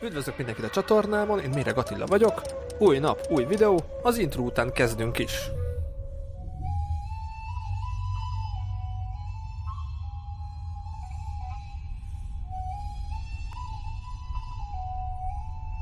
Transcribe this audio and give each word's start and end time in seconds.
Üdvözlök 0.00 0.36
mindenkit 0.36 0.64
a 0.64 0.70
csatornámon, 0.70 1.40
én 1.40 1.50
Méreg 1.54 1.78
Attila 1.78 2.06
vagyok. 2.06 2.42
Új 2.78 2.98
nap, 2.98 3.26
új 3.30 3.44
videó, 3.44 3.84
az 4.02 4.18
intro 4.18 4.42
után 4.42 4.72
kezdünk 4.72 5.18
is. 5.18 5.50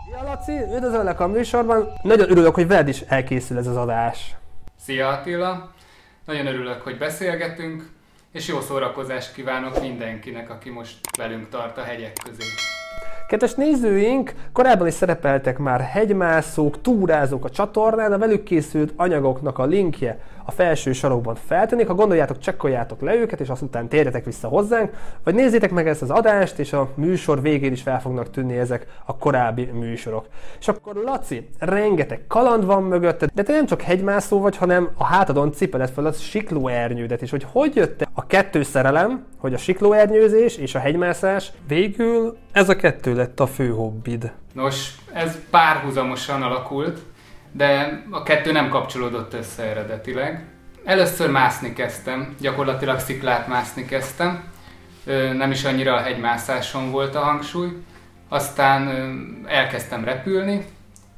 Szia 0.05 0.23
Laci, 0.23 0.53
üdvözöllek 0.53 1.21
a 1.21 1.27
műsorban. 1.27 1.89
Nagyon 2.03 2.31
örülök, 2.31 2.55
hogy 2.55 2.67
veled 2.67 2.89
is 2.89 3.01
elkészül 3.01 3.59
ez 3.59 3.67
az 3.67 3.77
adás. 3.77 4.37
Szia 4.77 5.09
Attila! 5.09 5.73
Nagyon 6.25 6.47
örülök, 6.47 6.83
hogy 6.83 6.99
beszélgetünk, 6.99 7.91
és 8.33 8.49
jó 8.49 8.61
szórakozást 8.61 9.33
kívánok 9.33 9.81
mindenkinek, 9.81 10.51
aki 10.51 10.71
most 10.71 10.99
velünk 11.17 11.49
tart 11.49 11.79
a 11.79 11.83
hegyek 11.83 12.13
közé. 12.25 12.45
Kedves 13.35 13.55
nézőink, 13.55 14.35
korábban 14.53 14.87
is 14.87 14.95
szerepeltek 14.95 15.59
már 15.59 15.81
hegymászók, 15.81 16.81
túrázók 16.81 17.45
a 17.45 17.51
csatornán, 17.51 18.13
a 18.13 18.19
velük 18.19 18.43
készült 18.43 18.93
anyagoknak 18.97 19.59
a 19.59 19.65
linkje 19.65 20.19
a 20.45 20.51
felső 20.51 20.93
sarokban 20.93 21.35
feltűnik. 21.47 21.87
Ha 21.87 21.95
gondoljátok, 21.95 22.39
csekkoljátok 22.39 23.01
le 23.01 23.15
őket, 23.15 23.41
és 23.41 23.49
azután 23.49 23.89
térjetek 23.89 24.25
vissza 24.25 24.49
hozzánk, 24.49 24.91
vagy 25.25 25.35
nézzétek 25.35 25.71
meg 25.71 25.89
ezt 25.89 26.03
az 26.03 26.11
adást, 26.11 26.59
és 26.59 26.73
a 26.73 26.91
műsor 26.95 27.43
végén 27.43 27.73
is 27.73 27.83
fel 27.83 28.01
fognak 28.01 28.31
tűnni 28.31 28.59
ezek 28.59 28.87
a 29.05 29.17
korábbi 29.17 29.65
műsorok. 29.65 30.27
És 30.61 30.69
akkor 30.69 30.95
Laci, 30.95 31.49
rengeteg 31.59 32.25
kaland 32.29 32.65
van 32.65 32.83
mögötted, 32.83 33.31
de 33.35 33.43
te 33.43 33.53
nem 33.53 33.67
csak 33.67 33.83
hegymászó 33.83 34.41
vagy, 34.41 34.57
hanem 34.57 34.89
a 34.97 35.05
hátadon 35.05 35.53
cipeled 35.53 35.91
fel 35.91 36.07
a 36.07 36.13
siklóernyődet 36.13 37.23
is, 37.23 37.31
hogy 37.31 37.47
hogy 37.53 37.77
jött 37.77 38.07
a 38.13 38.27
kettő 38.27 38.63
szerelem, 38.63 39.25
hogy 39.39 39.55
a 39.55 39.59
siklóernyőzés 39.59 40.57
és 40.57 40.75
a 40.75 40.79
hegymászás 40.79 41.53
végül 41.69 42.37
ez 42.53 42.69
a 42.69 42.77
kettő 42.77 43.15
lett 43.15 43.24
a 43.41 43.47
fő 43.47 43.69
hobbid. 43.69 44.33
Nos, 44.53 44.95
ez 45.13 45.39
párhuzamosan 45.51 46.43
alakult, 46.43 46.99
de 47.53 48.03
a 48.11 48.23
kettő 48.23 48.53
nem 48.53 48.69
kapcsolódott 48.69 49.35
össze 49.35 49.63
eredetileg. 49.63 50.45
Először 50.85 51.31
mászni 51.31 51.73
kezdtem, 51.73 52.35
gyakorlatilag 52.41 52.99
sziklát 52.99 53.49
mászni 53.49 53.85
kezdtem, 53.85 54.45
nem 55.33 55.51
is 55.51 55.65
annyira 55.65 55.95
a 55.95 56.01
hegymászáson 56.01 56.91
volt 56.91 57.15
a 57.15 57.21
hangsúly, 57.21 57.69
aztán 58.29 58.89
elkezdtem 59.47 60.05
repülni, 60.05 60.65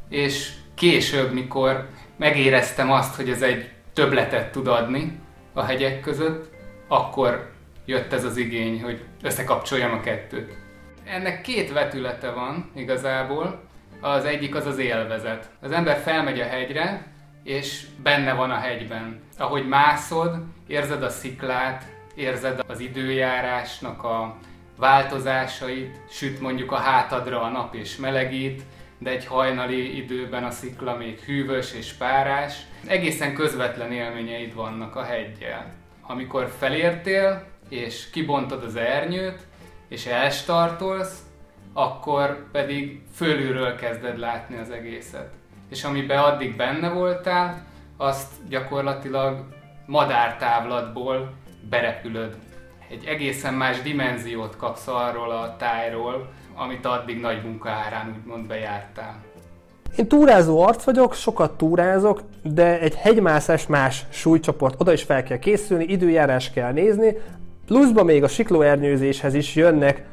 és 0.08 0.52
később, 0.74 1.32
mikor 1.32 1.88
megéreztem 2.16 2.92
azt, 2.92 3.14
hogy 3.14 3.30
ez 3.30 3.42
egy 3.42 3.70
töbletet 3.92 4.52
tud 4.52 4.66
adni 4.66 5.18
a 5.52 5.62
hegyek 5.62 6.00
között, 6.00 6.50
akkor 6.88 7.50
jött 7.84 8.12
ez 8.12 8.24
az 8.24 8.36
igény, 8.36 8.82
hogy 8.82 9.04
összekapcsoljam 9.22 9.92
a 9.92 10.00
kettőt. 10.00 10.56
Ennek 11.06 11.40
két 11.40 11.72
vetülete 11.72 12.30
van 12.30 12.70
igazából. 12.74 13.60
Az 14.00 14.24
egyik 14.24 14.54
az 14.54 14.66
az 14.66 14.78
élvezet. 14.78 15.50
Az 15.60 15.70
ember 15.70 15.98
felmegy 15.98 16.40
a 16.40 16.44
hegyre, 16.44 17.06
és 17.42 17.86
benne 18.02 18.32
van 18.32 18.50
a 18.50 18.58
hegyben. 18.58 19.20
Ahogy 19.38 19.68
mászod, 19.68 20.36
érzed 20.66 21.02
a 21.02 21.08
sziklát, 21.08 21.84
érzed 22.14 22.60
az 22.66 22.80
időjárásnak 22.80 24.04
a 24.04 24.36
változásait, 24.76 26.00
süt 26.10 26.40
mondjuk 26.40 26.72
a 26.72 26.76
hátadra 26.76 27.42
a 27.42 27.48
nap 27.48 27.74
és 27.74 27.96
melegít, 27.96 28.62
de 28.98 29.10
egy 29.10 29.26
hajnali 29.26 29.96
időben 29.96 30.44
a 30.44 30.50
szikla 30.50 30.96
még 30.96 31.18
hűvös 31.18 31.72
és 31.72 31.92
párás. 31.92 32.56
Egészen 32.86 33.34
közvetlen 33.34 33.92
élményeid 33.92 34.54
vannak 34.54 34.96
a 34.96 35.02
hegyjel. 35.02 35.72
Amikor 36.02 36.52
felértél, 36.58 37.46
és 37.68 38.10
kibontod 38.10 38.62
az 38.62 38.76
ernyőt, 38.76 39.46
és 39.88 40.06
elstartolsz, 40.06 41.20
akkor 41.72 42.50
pedig 42.52 43.02
fölülről 43.14 43.76
kezded 43.76 44.18
látni 44.18 44.56
az 44.56 44.70
egészet. 44.70 45.30
És 45.70 45.84
amiben 45.84 46.18
addig 46.18 46.56
benne 46.56 46.88
voltál, 46.88 47.64
azt 47.96 48.32
gyakorlatilag 48.48 49.44
madártávlatból 49.86 51.32
berepülöd. 51.70 52.36
Egy 52.90 53.04
egészen 53.04 53.54
más 53.54 53.82
dimenziót 53.82 54.56
kapsz 54.56 54.88
arról 54.88 55.30
a 55.30 55.56
tájról, 55.58 56.28
amit 56.54 56.86
addig 56.86 57.20
nagy 57.20 57.44
munka 57.44 57.68
árán 57.68 58.14
úgymond 58.18 58.46
bejártál. 58.46 59.22
Én 59.96 60.08
túrázó 60.08 60.62
arc 60.62 60.84
vagyok, 60.84 61.14
sokat 61.14 61.56
túrázok, 61.56 62.20
de 62.42 62.80
egy 62.80 62.94
hegymászás 62.94 63.66
más 63.66 64.04
súlycsoport, 64.10 64.80
oda 64.80 64.92
is 64.92 65.02
fel 65.02 65.22
kell 65.22 65.38
készülni, 65.38 65.84
időjárás 65.84 66.50
kell 66.50 66.72
nézni, 66.72 67.16
pluszban 67.66 68.04
még 68.04 68.22
a 68.22 68.28
siklóernyőzéshez 68.28 69.34
is 69.34 69.54
jönnek 69.54 70.04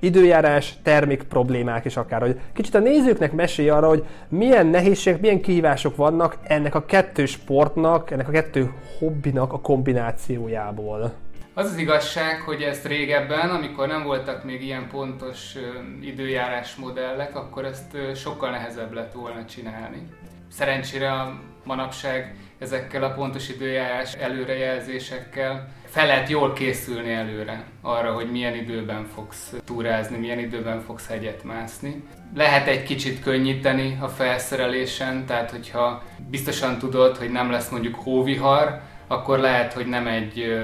időjárás, 0.00 0.74
termik 0.82 1.22
problémák 1.22 1.84
is 1.84 1.96
akár. 1.96 2.20
Hogy 2.20 2.40
kicsit 2.54 2.74
a 2.74 2.78
nézőknek 2.78 3.32
mesélj 3.32 3.68
arra, 3.68 3.88
hogy 3.88 4.04
milyen 4.28 4.66
nehézségek, 4.66 5.20
milyen 5.20 5.40
kihívások 5.40 5.96
vannak 5.96 6.36
ennek 6.42 6.74
a 6.74 6.84
kettő 6.84 7.26
sportnak, 7.26 8.10
ennek 8.10 8.28
a 8.28 8.30
kettő 8.30 8.72
hobbinak 8.98 9.52
a 9.52 9.60
kombinációjából. 9.60 11.12
Az 11.54 11.66
az 11.66 11.76
igazság, 11.76 12.40
hogy 12.40 12.62
ezt 12.62 12.86
régebben, 12.86 13.50
amikor 13.50 13.88
nem 13.88 14.02
voltak 14.02 14.44
még 14.44 14.62
ilyen 14.62 14.88
pontos 14.90 15.54
időjárás 16.02 16.74
modellek, 16.74 17.36
akkor 17.36 17.64
ezt 17.64 17.96
sokkal 18.14 18.50
nehezebb 18.50 18.92
lett 18.92 19.12
volna 19.12 19.44
csinálni. 19.44 20.08
Szerencsére 20.50 21.12
a 21.12 21.40
manapság 21.64 22.36
ezekkel 22.58 23.04
a 23.04 23.12
pontos 23.12 23.48
időjárás 23.48 24.12
előrejelzésekkel 24.14 25.68
fel 25.94 26.06
lehet 26.06 26.28
jól 26.28 26.52
készülni 26.52 27.12
előre 27.12 27.64
arra, 27.82 28.12
hogy 28.12 28.30
milyen 28.30 28.54
időben 28.54 29.06
fogsz 29.14 29.54
túrázni, 29.64 30.16
milyen 30.16 30.38
időben 30.38 30.80
fogsz 30.80 31.08
hegyet 31.08 31.44
mászni. 31.44 32.02
Lehet 32.34 32.66
egy 32.66 32.82
kicsit 32.82 33.22
könnyíteni 33.22 33.98
a 34.00 34.08
felszerelésen, 34.08 35.26
tehát 35.26 35.50
hogyha 35.50 36.02
biztosan 36.30 36.78
tudod, 36.78 37.16
hogy 37.16 37.30
nem 37.30 37.50
lesz 37.50 37.68
mondjuk 37.68 37.94
hóvihar, 37.94 38.80
akkor 39.06 39.38
lehet, 39.38 39.72
hogy 39.72 39.86
nem 39.86 40.06
egy, 40.06 40.62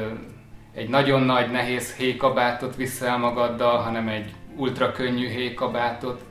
egy 0.75 0.89
nagyon 0.89 1.23
nagy, 1.23 1.51
nehéz 1.51 1.95
hékabátot 1.95 2.77
viszel 2.77 3.19
magaddal, 3.19 3.79
hanem 3.79 4.09
egy 4.09 4.31
ultra 4.57 4.93
könnyű 4.93 5.29
hékabátot, 5.29 6.23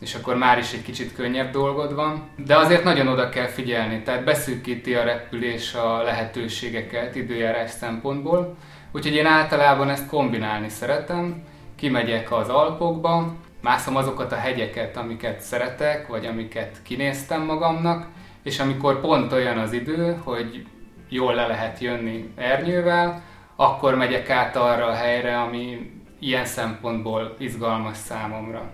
és 0.00 0.14
akkor 0.14 0.36
már 0.36 0.58
is 0.58 0.72
egy 0.72 0.82
kicsit 0.82 1.14
könnyebb 1.14 1.50
dolgod 1.50 1.94
van. 1.94 2.28
De 2.36 2.56
azért 2.56 2.84
nagyon 2.84 3.08
oda 3.08 3.28
kell 3.28 3.46
figyelni, 3.46 4.02
tehát 4.02 4.24
beszűkíti 4.24 4.94
a 4.94 5.04
repülés 5.04 5.74
a 5.74 6.02
lehetőségeket 6.02 7.14
időjárás 7.14 7.70
szempontból. 7.70 8.56
Úgyhogy 8.92 9.14
én 9.14 9.26
általában 9.26 9.88
ezt 9.88 10.06
kombinálni 10.06 10.68
szeretem. 10.68 11.42
Kimegyek 11.76 12.32
az 12.32 12.48
Alpokba, 12.48 13.34
mászom 13.60 13.96
azokat 13.96 14.32
a 14.32 14.36
hegyeket, 14.36 14.96
amiket 14.96 15.40
szeretek, 15.40 16.06
vagy 16.06 16.26
amiket 16.26 16.82
kinéztem 16.82 17.42
magamnak, 17.42 18.06
és 18.42 18.58
amikor 18.58 19.00
pont 19.00 19.32
olyan 19.32 19.58
az 19.58 19.72
idő, 19.72 20.20
hogy 20.24 20.66
jól 21.08 21.34
le 21.34 21.46
lehet 21.46 21.78
jönni 21.78 22.32
ernyővel, 22.36 23.22
akkor 23.56 23.94
megyek 23.94 24.30
át 24.30 24.56
arra 24.56 24.86
a 24.86 24.94
helyre, 24.94 25.40
ami 25.40 25.90
ilyen 26.18 26.44
szempontból 26.44 27.34
izgalmas 27.38 27.96
számomra. 27.96 28.70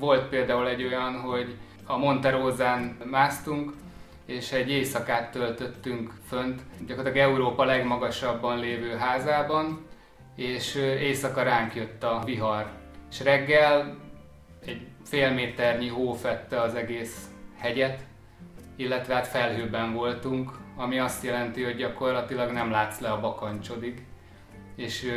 Volt 0.00 0.28
például 0.28 0.68
egy 0.68 0.84
olyan, 0.84 1.20
hogy 1.20 1.56
a 1.86 1.96
Monterózán 1.96 2.96
másztunk, 3.10 3.72
és 4.26 4.52
egy 4.52 4.70
éjszakát 4.70 5.30
töltöttünk 5.30 6.12
fönt, 6.28 6.62
gyakorlatilag 6.86 7.28
Európa 7.28 7.64
legmagasabban 7.64 8.58
lévő 8.58 8.96
házában, 8.96 9.86
és 10.36 10.74
éjszaka 10.74 11.42
ránk 11.42 11.74
jött 11.74 12.02
a 12.02 12.22
vihar. 12.24 12.70
És 13.10 13.20
reggel 13.20 13.96
egy 14.66 14.86
fél 15.04 15.30
méternyi 15.30 15.88
hó 15.88 16.12
fette 16.12 16.60
az 16.60 16.74
egész 16.74 17.28
hegyet, 17.58 18.00
illetve 18.76 19.14
hát 19.14 19.26
felhőben 19.26 19.92
voltunk, 19.92 20.50
ami 20.76 20.98
azt 20.98 21.24
jelenti, 21.24 21.62
hogy 21.62 21.76
gyakorlatilag 21.76 22.50
nem 22.50 22.70
látsz 22.70 23.00
le 23.00 23.10
a 23.10 23.20
bakancsodig, 23.20 24.06
és 24.76 25.12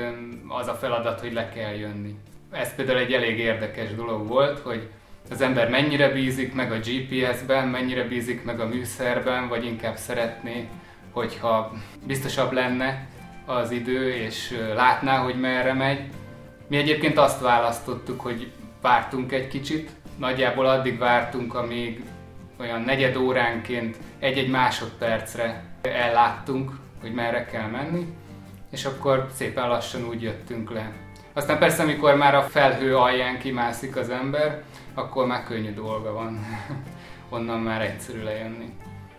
az 0.47 0.67
a 0.67 0.73
feladat, 0.73 1.19
hogy 1.19 1.33
le 1.33 1.50
kell 1.50 1.73
jönni 1.73 2.17
ez 2.53 2.75
például 2.75 2.97
egy 2.97 3.13
elég 3.13 3.39
érdekes 3.39 3.95
dolog 3.95 4.27
volt, 4.27 4.59
hogy 4.59 4.89
az 5.31 5.41
ember 5.41 5.69
mennyire 5.69 6.09
bízik 6.09 6.53
meg 6.53 6.71
a 6.71 6.79
GPS-ben, 6.79 7.67
mennyire 7.67 8.03
bízik 8.03 8.44
meg 8.44 8.59
a 8.59 8.67
műszerben, 8.67 9.47
vagy 9.47 9.65
inkább 9.65 9.95
szeretné, 9.95 10.67
hogyha 11.11 11.73
biztosabb 12.05 12.51
lenne 12.51 13.07
az 13.45 13.71
idő, 13.71 14.13
és 14.13 14.57
látná, 14.75 15.17
hogy 15.17 15.39
merre 15.39 15.73
megy. 15.73 16.01
Mi 16.67 16.77
egyébként 16.77 17.17
azt 17.17 17.41
választottuk, 17.41 18.21
hogy 18.21 18.51
vártunk 18.81 19.31
egy 19.31 19.47
kicsit, 19.47 19.89
nagyjából 20.17 20.65
addig 20.65 20.97
vártunk, 20.97 21.53
amíg 21.53 22.03
olyan 22.59 22.81
negyed 22.81 23.15
óránként 23.15 23.97
egy-egy 24.19 24.49
másodpercre 24.49 25.63
elláttunk, 25.81 26.71
hogy 27.01 27.13
merre 27.13 27.45
kell 27.45 27.67
menni, 27.67 28.06
és 28.71 28.85
akkor 28.85 29.27
szépen 29.33 29.67
lassan 29.67 30.07
úgy 30.07 30.21
jöttünk 30.21 30.71
le. 30.71 31.02
Aztán 31.33 31.59
persze, 31.59 31.83
amikor 31.83 32.15
már 32.15 32.35
a 32.35 32.41
felhő 32.41 32.97
alján 32.97 33.39
kimászik 33.39 33.95
az 33.95 34.09
ember, 34.09 34.63
akkor 34.94 35.25
már 35.25 35.44
könnyű 35.44 35.74
dolga 35.74 36.13
van. 36.13 36.45
Onnan 37.30 37.59
már 37.59 37.81
egyszerű 37.81 38.24
lejönni. 38.24 38.74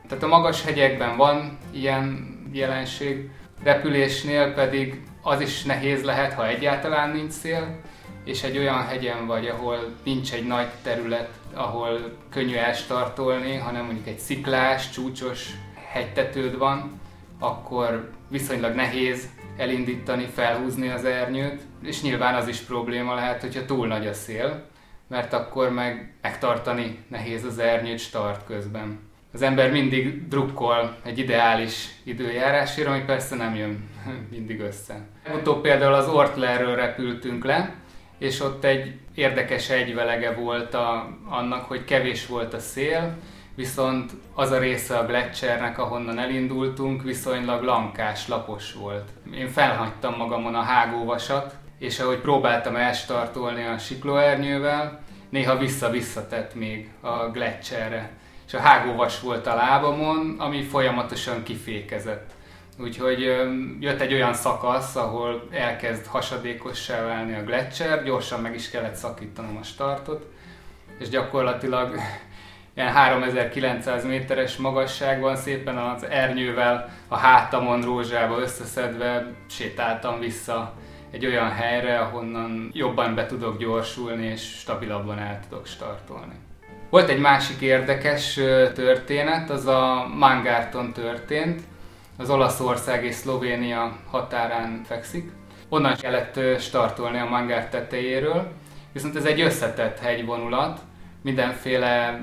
Tehát 0.08 0.24
a 0.24 0.28
magas 0.28 0.64
hegyekben 0.64 1.16
van 1.16 1.58
ilyen 1.70 2.34
jelenség, 2.52 3.30
repülésnél 3.62 4.52
pedig 4.52 5.02
az 5.22 5.40
is 5.40 5.62
nehéz 5.62 6.02
lehet, 6.02 6.32
ha 6.32 6.48
egyáltalán 6.48 7.10
nincs 7.10 7.32
szél, 7.32 7.80
és 8.24 8.42
egy 8.42 8.58
olyan 8.58 8.86
hegyen 8.86 9.26
vagy, 9.26 9.46
ahol 9.46 9.78
nincs 10.04 10.32
egy 10.32 10.46
nagy 10.46 10.68
terület, 10.82 11.30
ahol 11.54 11.98
könnyű 12.30 12.54
elstartolni, 12.54 13.56
hanem 13.56 13.84
mondjuk 13.84 14.06
egy 14.06 14.18
sziklás, 14.18 14.90
csúcsos 14.90 15.50
hegytetőd 15.92 16.58
van, 16.58 17.00
akkor 17.38 18.10
viszonylag 18.28 18.74
nehéz 18.74 19.28
elindítani, 19.56 20.26
felhúzni 20.34 20.88
az 20.88 21.04
ernyőt, 21.04 21.60
és 21.82 22.02
nyilván 22.02 22.34
az 22.34 22.48
is 22.48 22.58
probléma 22.58 23.14
lehet, 23.14 23.40
hogyha 23.40 23.64
túl 23.64 23.86
nagy 23.86 24.06
a 24.06 24.12
szél, 24.12 24.64
mert 25.08 25.32
akkor 25.32 25.70
meg 25.70 26.14
megtartani 26.22 27.04
nehéz 27.08 27.44
az 27.44 27.58
ernyőt 27.58 27.98
start 27.98 28.44
közben. 28.46 28.98
Az 29.32 29.42
ember 29.42 29.70
mindig 29.70 30.28
drukkol 30.28 30.96
egy 31.04 31.18
ideális 31.18 31.88
időjárásért, 32.02 32.88
ami 32.88 33.00
persze 33.00 33.36
nem 33.36 33.54
jön 33.54 33.88
mindig 34.34 34.60
össze. 34.60 35.06
Utóbb 35.34 35.60
például 35.60 35.94
az 35.94 36.08
Ortlerről 36.08 36.74
repültünk 36.74 37.44
le, 37.44 37.74
és 38.18 38.40
ott 38.40 38.64
egy 38.64 38.92
érdekes 39.14 39.70
egyvelege 39.70 40.32
volt 40.32 40.74
a, 40.74 41.18
annak, 41.28 41.64
hogy 41.64 41.84
kevés 41.84 42.26
volt 42.26 42.54
a 42.54 42.58
szél, 42.58 43.16
viszont 43.54 44.12
az 44.34 44.50
a 44.50 44.58
része 44.58 44.98
a 44.98 45.06
Gletschernek, 45.06 45.78
ahonnan 45.78 46.18
elindultunk, 46.18 47.02
viszonylag 47.02 47.62
lankás, 47.62 48.28
lapos 48.28 48.72
volt. 48.72 49.08
Én 49.34 49.48
felhagytam 49.48 50.16
magamon 50.16 50.54
a 50.54 50.62
hágóvasat, 50.62 51.54
és 51.78 52.00
ahogy 52.00 52.18
próbáltam 52.18 52.76
elstartolni 52.76 53.64
a 53.64 53.78
siklóernyővel, 53.78 55.00
néha 55.28 55.58
vissza-vissza 55.58 56.26
tett 56.26 56.54
még 56.54 56.88
a 57.00 57.30
Gletscherre. 57.30 58.10
És 58.46 58.54
a 58.54 58.60
hágóvas 58.60 59.20
volt 59.20 59.46
a 59.46 59.54
lábamon, 59.54 60.34
ami 60.38 60.62
folyamatosan 60.62 61.42
kifékezett. 61.42 62.32
Úgyhogy 62.78 63.20
jött 63.80 64.00
egy 64.00 64.12
olyan 64.12 64.34
szakasz, 64.34 64.96
ahol 64.96 65.48
elkezd 65.50 66.06
hasadékossá 66.06 67.04
válni 67.04 67.34
a 67.34 67.42
Gletscher, 67.42 68.04
gyorsan 68.04 68.40
meg 68.40 68.54
is 68.54 68.70
kellett 68.70 68.94
szakítanom 68.94 69.56
a 69.56 69.62
startot, 69.62 70.26
és 70.98 71.08
gyakorlatilag 71.08 71.94
ilyen 72.76 72.92
3900 72.92 74.04
méteres 74.04 74.56
magasságban 74.56 75.36
szépen 75.36 75.76
az 75.76 76.04
ernyővel 76.04 76.88
a 77.08 77.16
hátamon 77.16 77.82
rózsába 77.82 78.38
összeszedve 78.38 79.26
sétáltam 79.48 80.20
vissza 80.20 80.74
egy 81.10 81.26
olyan 81.26 81.50
helyre, 81.50 81.98
ahonnan 81.98 82.70
jobban 82.72 83.14
be 83.14 83.26
tudok 83.26 83.58
gyorsulni 83.58 84.26
és 84.26 84.40
stabilabban 84.40 85.18
el 85.18 85.40
tudok 85.48 85.66
startolni. 85.66 86.34
Volt 86.90 87.08
egy 87.08 87.20
másik 87.20 87.60
érdekes 87.60 88.34
történet, 88.74 89.50
az 89.50 89.66
a 89.66 90.06
Mangárton 90.14 90.92
történt, 90.92 91.62
az 92.16 92.30
Olaszország 92.30 93.04
és 93.04 93.14
Szlovénia 93.14 93.96
határán 94.10 94.82
fekszik. 94.84 95.30
Onnan 95.68 95.96
kellett 95.96 96.60
startolni 96.60 97.18
a 97.18 97.28
Mangár 97.28 97.68
tetejéről, 97.68 98.52
viszont 98.92 99.16
ez 99.16 99.24
egy 99.24 99.40
összetett 99.40 99.98
hegyvonulat, 99.98 100.80
mindenféle 101.22 102.20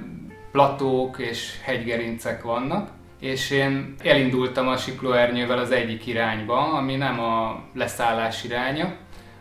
platók 0.51 1.17
és 1.17 1.59
hegygerincek 1.63 2.43
vannak, 2.43 2.89
és 3.19 3.49
én 3.49 3.95
elindultam 4.03 4.67
a 4.67 4.77
siklóernyővel 4.77 5.57
az 5.57 5.71
egyik 5.71 6.07
irányba, 6.07 6.73
ami 6.73 6.95
nem 6.95 7.19
a 7.19 7.63
leszállás 7.73 8.43
iránya, 8.43 8.95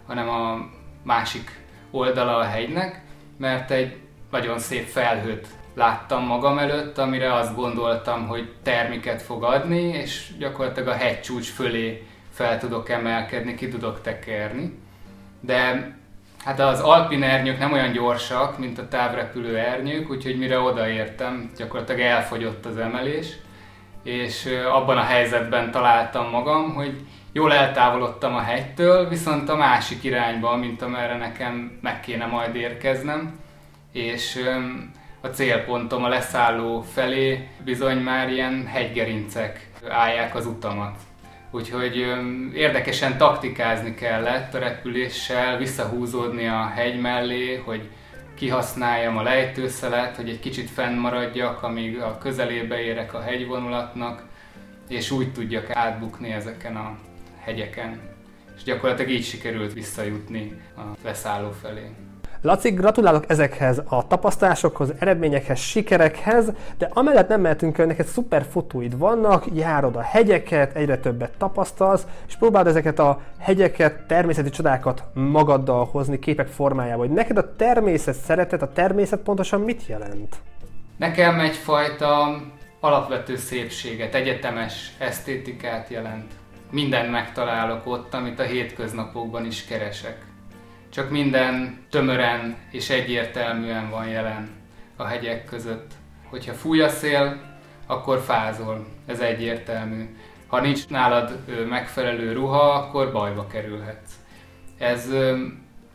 hanem 0.07 0.29
a 0.29 0.69
másik 1.03 1.51
oldala 1.91 2.37
a 2.37 2.45
hegynek, 2.45 3.03
mert 3.37 3.71
egy 3.71 3.97
nagyon 4.31 4.59
szép 4.59 4.85
felhőt 4.87 5.49
láttam 5.75 6.27
magam 6.27 6.59
előtt, 6.59 6.99
amire 6.99 7.35
azt 7.35 7.55
gondoltam, 7.55 8.27
hogy 8.27 8.53
termiket 8.63 9.23
fog 9.23 9.43
adni, 9.45 9.83
és 9.83 10.33
gyakorlatilag 10.39 10.89
a 10.89 10.97
hegycsúcs 10.97 11.51
fölé 11.51 12.07
fel 12.31 12.59
tudok 12.59 12.89
emelkedni, 12.89 13.55
ki 13.55 13.69
tudok 13.69 14.01
tekerni. 14.01 14.79
De 15.41 15.95
hát 16.45 16.61
az 16.61 16.81
alpin 16.81 17.23
ernyők 17.23 17.59
nem 17.59 17.73
olyan 17.73 17.93
gyorsak, 17.93 18.59
mint 18.59 18.79
a 18.79 18.89
távrepülő 18.89 19.57
ernyők, 19.57 20.11
úgyhogy 20.11 20.39
mire 20.39 20.59
odaértem, 20.59 21.51
gyakorlatilag 21.57 22.01
elfogyott 22.01 22.67
az 22.67 22.77
emelés, 22.77 23.27
és 24.03 24.49
abban 24.73 24.97
a 24.97 25.03
helyzetben 25.03 25.71
találtam 25.71 26.31
magam, 26.31 26.75
hogy 26.75 27.01
jól 27.33 27.53
eltávolodtam 27.53 28.35
a 28.35 28.41
hegytől, 28.41 29.09
viszont 29.09 29.49
a 29.49 29.57
másik 29.57 30.05
irányba, 30.05 30.57
mint 30.57 30.83
amerre 30.83 31.17
nekem 31.17 31.79
meg 31.83 32.01
kéne 32.01 32.27
majd 32.27 32.55
érkeznem, 32.55 33.39
és 33.93 34.41
a 35.21 35.27
célpontom 35.27 36.05
a 36.05 36.09
leszálló 36.09 36.81
felé 36.81 37.49
bizony 37.65 37.99
már 37.99 38.31
ilyen 38.31 38.67
hegygerincek 38.67 39.69
állják 39.89 40.35
az 40.35 40.47
utamat. 40.47 40.97
Úgyhogy 41.51 41.97
érdekesen 42.55 43.17
taktikázni 43.17 43.95
kellett 43.95 44.55
a 44.55 44.59
repüléssel, 44.59 45.59
visszahúzódni 45.59 46.47
a 46.47 46.67
hegy 46.67 47.01
mellé, 47.01 47.57
hogy 47.57 47.89
kihasználjam 48.35 49.17
a 49.17 49.23
lejtőszelet, 49.23 50.17
hogy 50.17 50.29
egy 50.29 50.41
kicsit 50.41 50.71
fennmaradjak, 50.71 51.63
amíg 51.63 52.01
a 52.01 52.19
közelébe 52.19 52.81
érek 52.81 53.15
a 53.15 53.21
hegyvonulatnak, 53.21 54.23
és 54.89 55.11
úgy 55.11 55.33
tudjak 55.33 55.71
átbukni 55.71 56.33
ezeken 56.33 56.77
a 56.77 56.99
hegyeken. 57.41 58.01
És 58.57 58.63
gyakorlatilag 58.63 59.11
így 59.11 59.25
sikerült 59.25 59.73
visszajutni 59.73 60.61
a 60.77 60.81
leszálló 61.05 61.51
felé. 61.63 61.91
Laci, 62.43 62.71
gratulálok 62.71 63.25
ezekhez 63.29 63.83
a 63.89 64.07
tapasztalásokhoz, 64.07 64.93
eredményekhez, 64.99 65.59
sikerekhez, 65.59 66.53
de 66.79 66.89
amellett 66.93 67.29
nem 67.29 67.41
mehetünk 67.41 67.79
el, 67.79 67.87
neked 67.87 68.07
szuper 68.07 68.45
fotóid 68.51 68.99
vannak, 68.99 69.45
járod 69.55 69.97
a 69.97 70.01
hegyeket, 70.01 70.77
egyre 70.77 70.99
többet 70.99 71.33
tapasztalsz, 71.39 72.07
és 72.29 72.37
próbáld 72.37 72.67
ezeket 72.67 72.99
a 72.99 73.21
hegyeket, 73.39 74.07
természeti 74.07 74.51
csodákat 74.51 75.05
magaddal 75.15 75.85
hozni 75.85 76.19
képek 76.19 76.47
formájába. 76.47 77.01
Hogy 77.01 77.11
neked 77.11 77.37
a 77.37 77.57
természet 77.57 78.15
szeretet, 78.15 78.63
a 78.63 78.73
természet 78.73 79.21
pontosan 79.21 79.61
mit 79.61 79.87
jelent? 79.87 80.37
Nekem 80.97 81.41
egyfajta 81.41 82.41
alapvető 82.81 83.37
szépséget, 83.37 84.15
egyetemes 84.15 84.93
esztétikát 84.99 85.89
jelent. 85.89 86.33
Mindent 86.71 87.11
megtalálok 87.11 87.87
ott, 87.87 88.15
amit 88.15 88.41
a 88.41 88.43
hétköznapokban 88.43 89.47
is 89.47 89.65
keresek 89.65 90.29
csak 90.91 91.11
minden 91.11 91.79
tömören 91.91 92.57
és 92.71 92.91
egyértelműen 92.91 93.91
van 93.91 94.09
jelen 94.09 94.51
a 94.97 95.05
hegyek 95.05 95.45
között. 95.45 95.91
Hogyha 96.29 96.53
fúj 96.53 96.81
a 96.81 96.89
szél, 96.89 97.41
akkor 97.87 98.19
fázol, 98.19 98.87
ez 99.07 99.21
egyértelmű. 99.21 100.17
Ha 100.47 100.61
nincs 100.61 100.89
nálad 100.89 101.39
megfelelő 101.69 102.33
ruha, 102.33 102.73
akkor 102.73 103.13
bajba 103.13 103.47
kerülhetsz. 103.47 104.13
Ez 104.79 105.11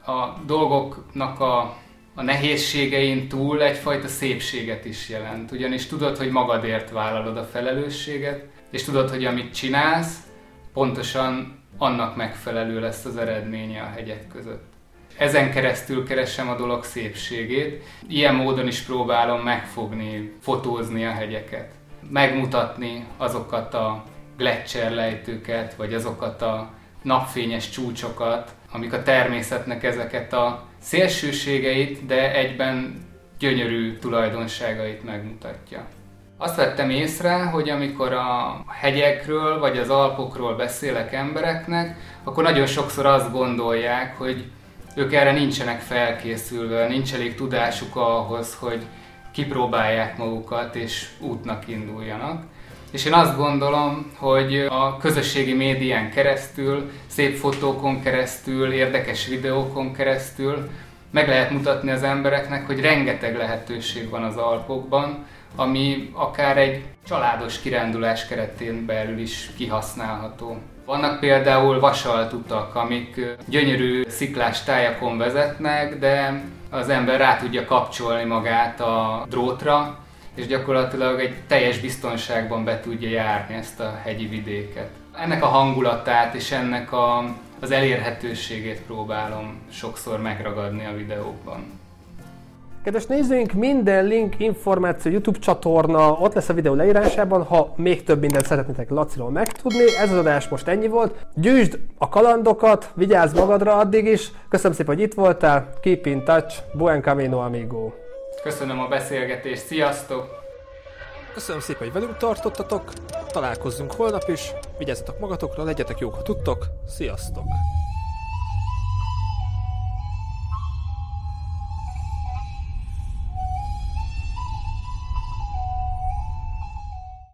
a 0.06 0.39
dolgoknak 0.45 1.39
a, 1.39 1.77
a 2.15 2.21
nehézségein 2.21 3.27
túl 3.27 3.63
egyfajta 3.63 4.07
szépséget 4.07 4.86
is 4.86 5.09
jelent. 5.09 5.52
Ugyanis 5.52 5.85
tudod, 5.85 6.18
hogy 6.18 6.30
magadért 6.30 6.92
vállalod 6.92 7.37
a 7.37 7.44
felelősséget, 7.44 8.45
és 8.71 8.83
tudod, 8.83 9.09
hogy 9.09 9.25
amit 9.25 9.54
csinálsz, 9.54 10.19
pontosan 10.73 11.64
annak 11.78 12.16
megfelelő 12.16 12.80
lesz 12.80 13.06
az 13.06 13.18
eredménye 13.18 13.81
a 13.81 13.92
hegyek 13.95 14.28
között 14.28 14.75
ezen 15.18 15.52
keresztül 15.52 16.06
keresem 16.07 16.50
a 16.50 16.56
dolog 16.56 16.84
szépségét. 16.84 17.84
Ilyen 18.07 18.36
módon 18.36 18.68
is 18.68 18.81
próbálom 18.81 19.42
megfogni, 19.42 20.34
fotózni 20.42 21.06
a 21.06 21.12
hegyeket. 21.12 21.72
Megmutatni 22.10 23.06
azokat 23.18 23.74
a 23.74 24.04
lejtőket, 24.38 25.76
vagy 25.76 25.94
azokat 25.94 26.42
a 26.42 26.69
napfényes 27.02 27.69
csúcsokat, 27.69 28.52
amik 28.72 28.94
a 28.94 29.04
természetnek 29.04 29.84
ezeket 29.84 30.34
a 30.34 30.64
szélsőségeit, 30.80 32.06
de 32.06 32.34
egyben 32.34 33.06
gyönyörű 33.40 33.98
tulajdonságait 33.98 35.04
megmutatja. 35.04 35.86
Azt 36.38 36.56
vettem 36.56 36.90
észre, 36.90 37.44
hogy 37.44 37.69
amikor 37.69 38.14
a 38.14 38.64
hegyekről 38.68 39.60
vagy 39.60 39.78
az 39.78 39.90
Alpokról 39.90 40.56
beszélek 40.56 41.14
embereknek, 41.14 41.98
akkor 42.24 42.44
nagyon 42.44 42.66
sokszor 42.66 43.06
azt 43.06 43.31
gondolják, 43.31 44.18
hogy 44.18 44.45
ők 44.95 45.14
erre 45.14 45.31
nincsenek 45.31 45.80
felkészülve, 45.80 46.87
nincs 46.87 47.14
elég 47.14 47.35
tudásuk 47.35 47.95
ahhoz, 47.95 48.56
hogy 48.59 48.85
kipróbálják 49.31 50.18
magukat 50.18 50.75
és 50.75 51.09
útnak 51.19 51.68
induljanak. 51.68 52.44
És 52.92 53.06
én 53.06 53.14
azt 53.14 53.37
gondolom, 53.37 54.11
hogy 54.18 54.66
a 54.69 54.97
közösségi 54.97 55.54
médián 55.54 56.11
keresztül, 56.11 56.92
szép 57.07 57.35
fotókon 57.35 58.02
keresztül, 58.02 58.71
érdekes 58.71 59.28
videókon 59.28 59.94
keresztül 59.94 60.69
meg 61.16 61.28
lehet 61.28 61.52
mutatni 61.52 61.92
az 61.92 62.04
embereknek, 62.04 62.66
hogy 62.66 62.80
rengeteg 62.80 63.37
lehetőség 63.37 64.09
van 64.09 64.23
az 64.23 64.37
Alpokban, 64.37 65.25
ami 65.56 66.09
akár 66.14 66.57
egy 66.57 66.83
családos 67.07 67.59
kirándulás 67.59 68.28
keretén 68.28 68.85
belül 68.85 69.19
is 69.19 69.50
kihasználható. 69.57 70.57
Vannak 70.85 71.19
például 71.19 71.80
vasalt 71.80 72.33
utak, 72.33 72.76
amik 72.76 73.35
gyönyörű 73.47 74.04
sziklás 74.07 74.64
tájakon 74.64 75.18
vezetnek, 75.18 76.00
de 76.00 76.44
az 76.69 76.90
ember 76.90 77.19
rá 77.19 77.38
tudja 77.38 77.66
kapcsolni 77.66 78.24
magát 78.24 78.80
a 78.81 79.26
drótra, 79.30 80.00
és 80.35 80.47
gyakorlatilag 80.47 81.19
egy 81.19 81.35
teljes 81.47 81.80
biztonságban 81.80 82.64
be 82.64 82.80
tudja 82.80 83.09
járni 83.09 83.56
ezt 83.56 83.80
a 83.80 84.00
hegyi 84.04 84.26
vidéket. 84.26 84.90
Ennek 85.18 85.44
a 85.44 85.47
hangulatát 85.47 86.33
és 86.33 86.52
ennek 86.52 86.92
a 86.92 87.24
az 87.59 87.71
elérhetőségét 87.71 88.81
próbálom 88.81 89.62
sokszor 89.71 90.21
megragadni 90.21 90.85
a 90.85 90.95
videókban. 90.95 91.80
Kedves 92.85 93.06
nézőink, 93.06 93.51
minden 93.51 94.06
link, 94.06 94.39
információ, 94.39 95.11
YouTube 95.11 95.39
csatorna 95.39 96.11
ott 96.11 96.33
lesz 96.33 96.49
a 96.49 96.54
videó 96.54 96.73
leírásában, 96.73 97.44
ha 97.44 97.73
még 97.75 98.04
több 98.04 98.19
mindent 98.19 98.45
szeretnétek 98.45 98.89
Laciról 98.89 99.30
megtudni. 99.30 99.95
Ez 99.97 100.11
az 100.11 100.18
adás 100.18 100.47
most 100.47 100.68
ennyi 100.68 100.87
volt. 100.87 101.25
Gyűjtsd 101.35 101.80
a 101.97 102.09
kalandokat, 102.09 102.92
vigyázz 102.94 103.33
magadra 103.33 103.75
addig 103.77 104.06
is. 104.06 104.31
Köszönöm 104.49 104.77
szépen, 104.77 104.95
hogy 104.95 105.04
itt 105.04 105.13
voltál. 105.13 105.69
Keep 105.81 106.06
in 106.06 106.23
touch. 106.23 106.56
Buen 106.73 107.01
camino, 107.01 107.39
amigo. 107.39 107.92
Köszönöm 108.44 108.80
a 108.80 108.87
beszélgetést, 108.87 109.65
sziasztok! 109.65 110.27
Köszönöm 111.33 111.61
szépen, 111.61 111.81
hogy 111.83 111.94
velünk 111.94 112.18
tartottatok. 112.18 112.92
Találkozzunk 113.31 113.92
holnap 113.92 114.23
is. 114.27 114.54
Vigyázzatok 114.77 115.19
magatokra, 115.19 115.63
legyetek 115.63 115.99
jók, 115.99 116.15
ha 116.15 116.21
tudtok. 116.21 116.65
Sziasztok! 116.87 117.44